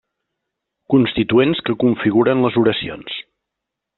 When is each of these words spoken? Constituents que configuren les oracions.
Constituents 0.93 1.61
que 1.67 1.77
configuren 1.85 2.43
les 2.47 2.59
oracions. 2.65 3.21